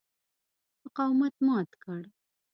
[0.83, 2.01] مقاومت مات کړ.